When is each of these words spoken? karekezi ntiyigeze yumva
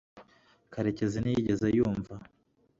karekezi 0.73 1.17
ntiyigeze 1.19 1.67
yumva 1.77 2.15